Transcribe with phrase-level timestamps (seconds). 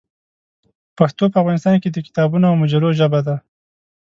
[0.97, 3.35] پښتو په افغانستان کې د کتابونو او مجلو ژبه ده.